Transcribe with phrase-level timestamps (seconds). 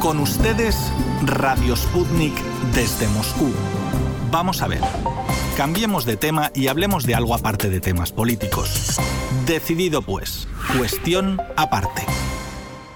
[0.00, 0.90] Con ustedes,
[1.26, 2.32] Radio Sputnik
[2.74, 3.52] desde Moscú.
[4.30, 4.80] Vamos a ver.
[5.58, 8.98] Cambiemos de tema y hablemos de algo aparte de temas políticos.
[9.46, 10.48] Decidido pues.
[10.78, 12.06] Cuestión aparte.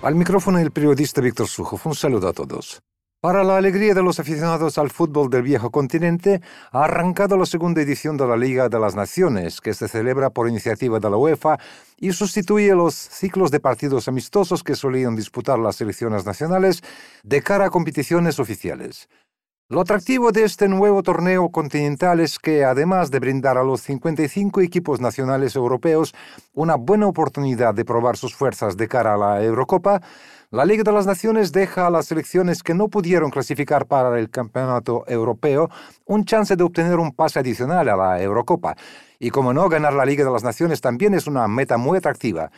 [0.00, 1.80] Al micrófono el periodista Víctor Sujov.
[1.84, 2.80] Un saludo a todos.
[3.22, 7.80] Para la alegría de los aficionados al fútbol del viejo continente, ha arrancado la segunda
[7.80, 11.58] edición de la Liga de las Naciones, que se celebra por iniciativa de la UEFA
[11.96, 16.82] y sustituye los ciclos de partidos amistosos que solían disputar las selecciones nacionales
[17.22, 19.08] de cara a competiciones oficiales.
[19.68, 24.60] Lo atractivo de este nuevo torneo continental es que, además de brindar a los 55
[24.60, 26.14] equipos nacionales europeos
[26.54, 30.02] una buena oportunidad de probar sus fuerzas de cara a la Eurocopa,
[30.50, 34.30] la Liga de las Naciones deja a las selecciones que no pudieron clasificar para el
[34.30, 35.68] Campeonato Europeo
[36.04, 38.76] un chance de obtener un pase adicional a la Eurocopa.
[39.18, 42.50] Y como no, ganar la Liga de las Naciones también es una meta muy atractiva.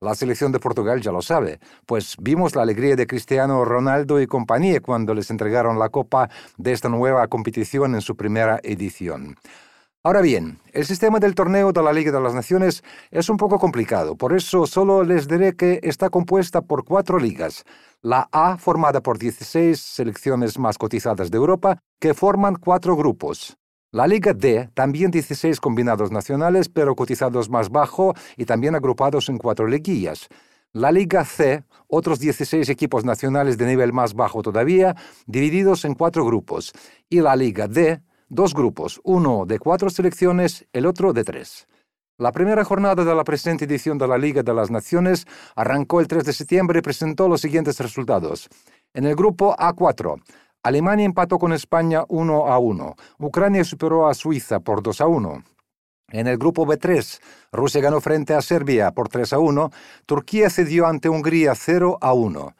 [0.00, 4.26] La selección de Portugal ya lo sabe, pues vimos la alegría de Cristiano Ronaldo y
[4.26, 9.36] compañía cuando les entregaron la copa de esta nueva competición en su primera edición.
[10.04, 13.58] Ahora bien, el sistema del torneo de la Liga de las Naciones es un poco
[13.58, 17.64] complicado, por eso solo les diré que está compuesta por cuatro ligas.
[18.00, 23.56] La A, formada por 16 selecciones más cotizadas de Europa, que forman cuatro grupos.
[23.90, 29.38] La Liga D, también 16 combinados nacionales, pero cotizados más bajo y también agrupados en
[29.38, 30.28] cuatro liguillas.
[30.72, 34.94] La Liga C, otros 16 equipos nacionales de nivel más bajo todavía,
[35.26, 36.72] divididos en cuatro grupos.
[37.08, 41.66] Y la Liga D, dos grupos, uno de cuatro selecciones, el otro de tres.
[42.18, 46.08] La primera jornada de la presente edición de la Liga de las Naciones arrancó el
[46.08, 48.48] 3 de septiembre y presentó los siguientes resultados.
[48.92, 50.20] En el grupo A4,
[50.64, 52.96] Alemania empató con España 1 a 1.
[53.20, 55.44] Ucrania superó a Suiza por 2 a 1.
[56.10, 57.20] En el grupo B3,
[57.52, 59.70] Rusia ganó frente a Serbia por 3 a 1.
[60.04, 62.56] Turquía cedió ante Hungría 0 a 1.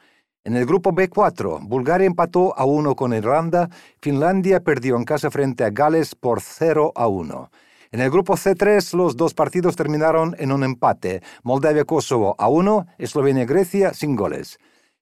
[0.49, 3.69] En el grupo B4, Bulgaria empató a 1 con Irlanda,
[4.01, 7.51] Finlandia perdió en casa frente a Gales por 0 a 1.
[7.91, 13.93] En el grupo C3 los dos partidos terminaron en un empate, Moldavia-Kosovo a 1, Eslovenia-Grecia
[13.93, 14.57] sin goles.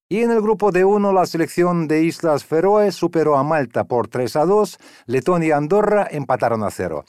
[0.09, 4.35] Y en el grupo D1 la selección de Islas Feroe superó a Malta por 3
[4.35, 7.05] a 2, Letonia y Andorra empataron a 0.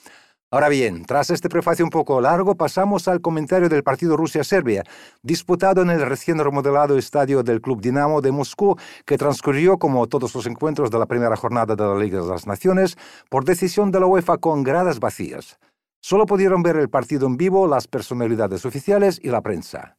[0.50, 4.82] Ahora bien, tras este prefacio un poco largo, pasamos al comentario del partido Rusia-Serbia,
[5.22, 10.34] disputado en el recién remodelado estadio del Club Dinamo de Moscú, que transcurrió, como todos
[10.34, 12.96] los encuentros de la primera jornada de la Liga de las Naciones,
[13.28, 15.58] por decisión de la UEFA con gradas vacías.
[16.00, 19.98] Solo pudieron ver el partido en vivo las personalidades oficiales y la prensa.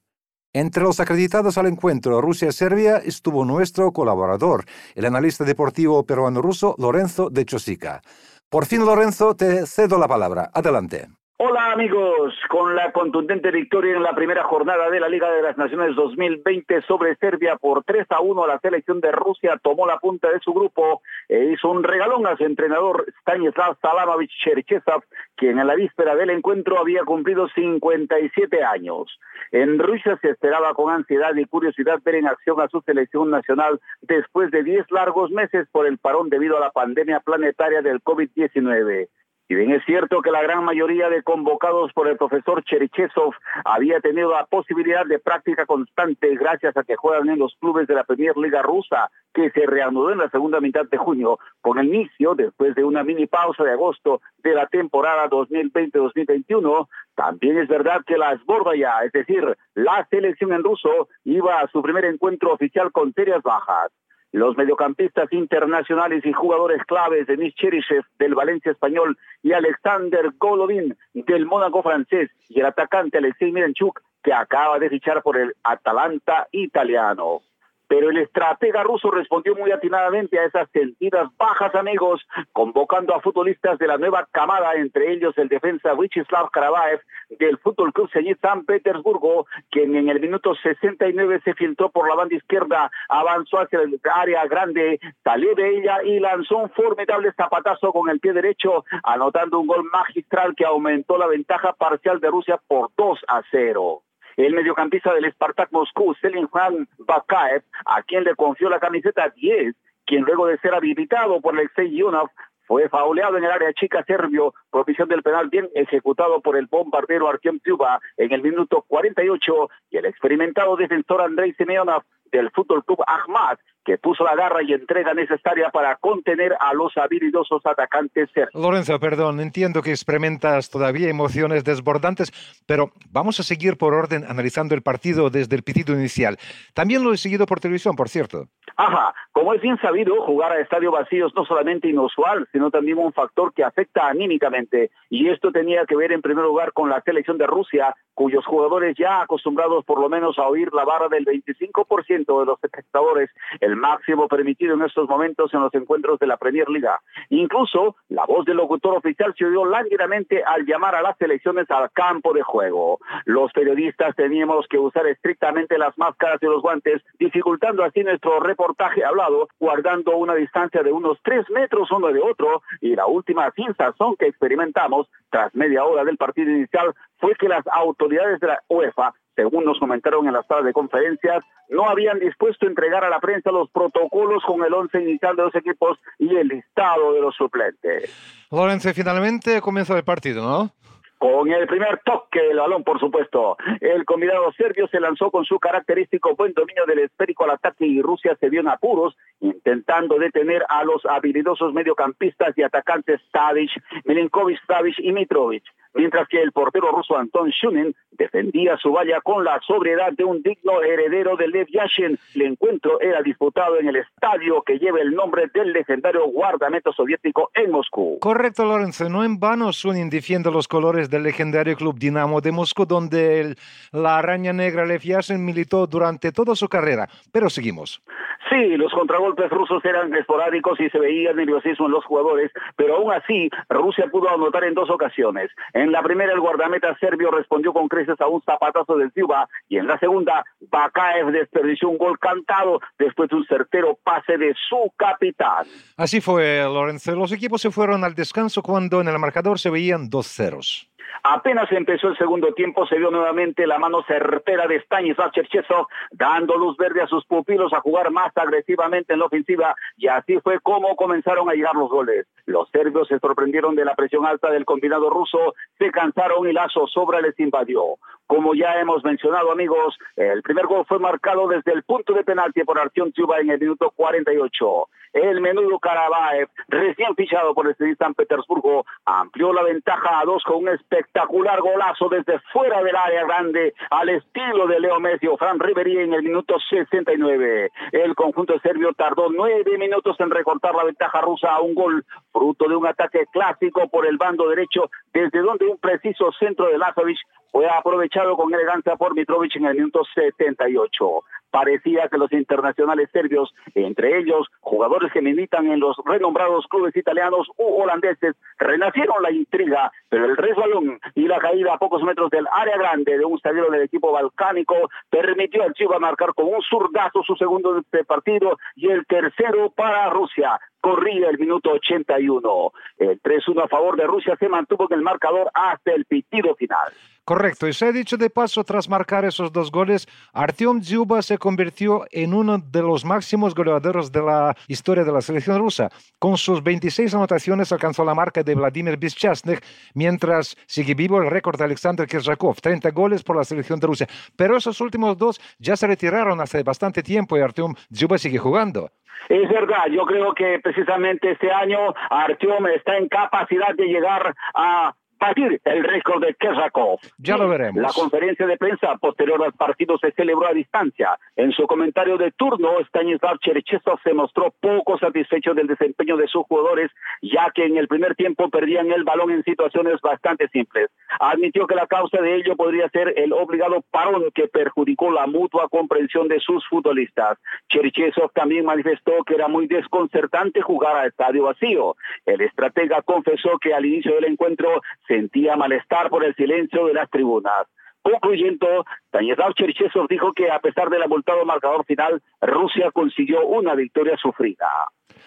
[0.51, 4.65] Entre los acreditados al encuentro Rusia-Serbia estuvo nuestro colaborador,
[4.95, 8.01] el analista deportivo peruano-ruso Lorenzo de Chosica.
[8.49, 10.49] Por fin, Lorenzo, te cedo la palabra.
[10.53, 11.07] Adelante.
[11.41, 15.57] Hola amigos, con la contundente victoria en la primera jornada de la Liga de las
[15.57, 20.29] Naciones 2020 sobre Serbia por 3 a 1, la selección de Rusia tomó la punta
[20.29, 25.01] de su grupo e hizo un regalón a su entrenador Stanislav Salamovich Cherchesov,
[25.37, 29.17] quien en la víspera del encuentro había cumplido 57 años.
[29.53, 33.79] En Rusia se esperaba con ansiedad y curiosidad ver en acción a su selección nacional
[34.01, 39.07] después de 10 largos meses por el parón debido a la pandemia planetaria del COVID-19.
[39.51, 43.33] Y bien es cierto que la gran mayoría de convocados por el profesor Cherichesov
[43.65, 47.95] había tenido la posibilidad de práctica constante gracias a que juegan en los clubes de
[47.95, 51.87] la Premier Liga rusa, que se reanudó en la segunda mitad de junio, con el
[51.87, 56.87] inicio, después de una mini pausa de agosto de la temporada 2020-2021.
[57.15, 58.39] También es verdad que la
[58.77, 63.41] ya, es decir, la selección en ruso, iba a su primer encuentro oficial con serias
[63.41, 63.91] bajas.
[64.31, 70.95] Los mediocampistas internacionales y jugadores claves de Denis Cherichev del Valencia Español y Alexander Golovin
[71.13, 76.47] del Mónaco francés y el atacante Alexei Miranchuk que acaba de fichar por el Atalanta
[76.51, 77.41] italiano
[77.89, 82.21] pero el estratega ruso respondió muy atinadamente a esas sentidas bajas, amigos,
[82.53, 87.01] convocando a futbolistas de la nueva camada, entre ellos el defensa Vyacheslav Karavaev
[87.39, 92.13] del Fútbol Club Zenit San Petersburgo, quien en el minuto 69 se filtró por la
[92.13, 97.91] banda izquierda, avanzó hacia el área grande, salió de ella y lanzó un formidable zapatazo
[97.91, 102.59] con el pie derecho, anotando un gol magistral que aumentó la ventaja parcial de Rusia
[102.67, 104.03] por 2 a 0
[104.45, 109.75] el mediocampista del Spartak Moscú, Selimhan Bakaev, a quien le confió la camiseta 10,
[110.05, 112.29] quien luego de ser habilitado por Alexei Yunov
[112.65, 117.27] fue fauleado en el área chica serbio, provisión del penal bien ejecutado por el bombardero
[117.27, 123.03] Artyom Tuba en el minuto 48 y el experimentado defensor Andrei Simeonov del Fútbol Club
[123.07, 123.57] Ahmad
[123.89, 128.29] que puso la garra y entrega necesaria para contener a los habilidosos atacantes.
[128.53, 132.31] Lorenzo, perdón, entiendo que experimentas todavía emociones desbordantes,
[132.67, 136.37] pero vamos a seguir por orden analizando el partido desde el pitido inicial.
[136.75, 138.45] También lo he seguido por televisión, por cierto.
[138.77, 142.99] Ajá, como es bien sabido, jugar a estadio vacío es no solamente inusual, sino también
[142.99, 144.91] un factor que afecta anímicamente.
[145.09, 148.95] Y esto tenía que ver en primer lugar con la selección de Rusia, cuyos jugadores
[148.97, 153.29] ya acostumbrados por lo menos a oír la barra del 25% de los espectadores,
[153.61, 156.99] el máximo permitido en estos momentos en los encuentros de la Premier Liga.
[157.29, 161.91] Incluso la voz del locutor oficial se oyó lánguidamente al llamar a las selecciones al
[161.91, 162.99] campo de juego.
[163.25, 169.03] Los periodistas teníamos que usar estrictamente las máscaras y los guantes, dificultando así nuestro reportaje
[169.03, 174.15] hablado, guardando una distancia de unos tres metros uno de otro, y la última sensazón
[174.17, 179.13] que experimentamos tras media hora del partido inicial fue que las autoridades de la UEFA
[179.35, 183.19] según nos comentaron en la sala de conferencias, no habían dispuesto a entregar a la
[183.19, 187.35] prensa los protocolos con el once inicial de los equipos y el listado de los
[187.35, 188.47] suplentes.
[188.51, 190.71] Lorenzo, finalmente comienza el partido, ¿no?
[191.19, 193.57] Con el primer toque del balón, por supuesto.
[193.81, 198.01] El combinado serbio se lanzó con su característico buen dominio del esférico al ataque y
[198.01, 203.69] Rusia se vio en apuros, intentando detener a los habilidosos mediocampistas y atacantes Tadic,
[204.05, 205.63] Milinkovic, Savic y Mitrovic
[205.93, 210.41] mientras que el portero ruso Anton Shunin defendía su valla con la sobriedad de un
[210.41, 212.17] digno heredero de Lev Yashin.
[212.35, 217.49] El encuentro era disputado en el estadio que lleva el nombre del legendario guardameta soviético
[217.53, 218.19] en Moscú.
[218.19, 219.09] Correcto, Lorenzo.
[219.09, 223.55] No en vano Shunin defiende los colores del legendario club Dinamo de Moscú, donde
[223.91, 227.07] la araña negra Lev Yashin militó durante toda su carrera.
[227.31, 228.01] Pero seguimos.
[228.49, 233.11] Sí, los contragolpes rusos eran esporádicos y se veía nerviosismo en los jugadores, pero aún
[233.13, 235.51] así Rusia pudo anotar en dos ocasiones.
[235.73, 239.77] En la primera el guardameta serbio respondió con creces a un zapatazo del Ciuba y
[239.77, 244.91] en la segunda Bakaev desperdició un gol cantado después de un certero pase de su
[244.97, 245.67] capitán.
[245.97, 247.15] Así fue, Lorenzo.
[247.15, 250.88] Los equipos se fueron al descanso cuando en el marcador se veían dos ceros.
[251.23, 256.57] Apenas empezó el segundo tiempo, se vio nuevamente la mano certera de Stanislav Cherchesov, dando
[256.57, 260.59] luz verde a sus pupilos a jugar más agresivamente en la ofensiva, y así fue
[260.59, 262.25] como comenzaron a llegar los goles.
[262.45, 266.67] Los serbios se sorprendieron de la presión alta del combinado ruso, se cansaron y la
[266.69, 267.97] zozobra les invadió.
[268.27, 272.63] Como ya hemos mencionado, amigos, el primer gol fue marcado desde el punto de penalti
[272.63, 274.87] por Artyom Tsuba en el minuto 48.
[275.13, 280.57] El menudo Karabaev, recién fichado por el San Petersburgo, amplió la ventaja a dos con
[280.57, 285.59] un espectacular golazo desde fuera del área grande al estilo de Leo Messi o Fran
[285.59, 287.71] Riveri en el minuto 69.
[287.91, 292.67] El conjunto serbio tardó nueve minutos en recortar la ventaja rusa a un gol, fruto
[292.67, 297.17] de un ataque clásico por el bando derecho, desde donde un preciso centro de Lazovic
[297.51, 301.23] fue aprovechado con elegancia por Mitrovic en el minuto 78.
[301.51, 307.47] Parecía que los internacionales serbios, entre ellos jugadores que militan en los renombrados clubes italianos
[307.57, 312.47] u holandeses, renacieron la intriga, pero el resbalón y la caída a pocos metros del
[312.51, 314.75] área grande de un zaguero del equipo balcánico
[315.09, 320.59] permitió al Chiva marcar con un zurdazo su segundo partido y el tercero para Rusia
[320.81, 322.71] corría el minuto 81.
[322.97, 326.91] El 3-1 a favor de Rusia se mantuvo en el marcador hasta el pitido final.
[327.29, 331.37] Correcto, y se ha dicho de paso, tras marcar esos dos goles, Artyom Dzyuba se
[331.37, 335.91] convirtió en uno de los máximos goleadores de la historia de la selección rusa.
[336.17, 341.59] Con sus 26 anotaciones alcanzó la marca de Vladimir Bischasnik, mientras sigue vivo el récord
[341.59, 344.07] de Alexander Kirzhakov, 30 goles por la selección de Rusia.
[344.35, 348.89] Pero esos últimos dos ya se retiraron hace bastante tiempo y Artyom Dzyuba sigue jugando.
[349.27, 354.93] Es verdad, yo creo que precisamente este año Artyom está en capacidad de llegar a
[355.19, 356.99] batir el récord de Kersakov.
[357.17, 357.81] Ya lo veremos.
[357.81, 361.17] La conferencia de prensa posterior al partido se celebró a distancia.
[361.35, 366.43] En su comentario de turno, Stanislav Cherchesov se mostró poco satisfecho del desempeño de sus
[366.43, 370.89] jugadores, ya que en el primer tiempo perdían el balón en situaciones bastante simples.
[371.19, 375.67] Admitió que la causa de ello podría ser el obligado parón que perjudicó la mutua
[375.69, 377.37] comprensión de sus futbolistas.
[377.69, 381.95] Cherchesov también manifestó que era muy desconcertante jugar a estadio vacío.
[382.25, 387.09] El estratega confesó que al inicio del encuentro sentía malestar por el silencio de las
[387.09, 387.67] tribunas.
[388.01, 394.15] Concluyendo, Stanislav Cherchesov dijo que a pesar del abultado marcador final, Rusia consiguió una victoria
[394.15, 394.67] sufrida.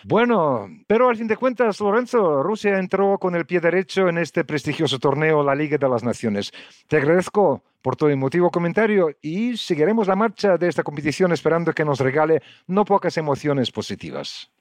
[0.04, 4.44] Bueno, pero al fin de cuentas, Lorenzo, Rusia entró con el pie derecho en este
[4.44, 6.52] prestigioso torneo, la Liga de las Naciones.
[6.88, 11.84] Te agradezco por tu emotivo comentario y seguiremos la marcha de esta competición esperando que
[11.84, 14.51] nos regale no pocas emociones positivas.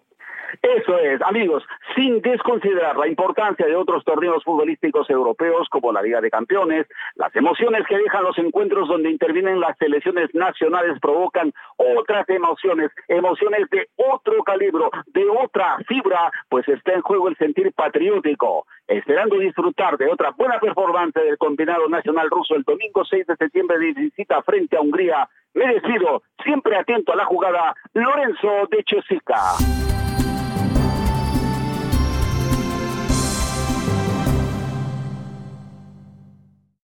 [0.62, 1.64] Eso es, amigos,
[1.96, 7.36] sin desconsiderar la importancia de otros torneos futbolísticos europeos como la Liga de Campeones, las
[7.36, 13.88] emociones que dejan los encuentros donde intervienen las selecciones nacionales provocan otras emociones, emociones de
[13.96, 18.66] otro calibre, de otra fibra, pues está en juego el sentir patriótico.
[18.88, 23.80] Esperando disfrutar de otra buena performance del combinado nacional ruso el domingo 6 de septiembre
[23.80, 29.81] de visita frente a Hungría, me despido, siempre atento a la jugada, Lorenzo de Chosica.